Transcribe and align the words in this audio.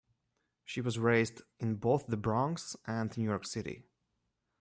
She 0.65 0.81
was 0.81 0.97
raised 0.97 1.43
in 1.59 1.75
both 1.75 2.07
The 2.07 2.17
Bronx 2.17 2.75
and 2.87 3.15
New 3.15 3.23
York 3.23 3.45
City. 3.45 3.83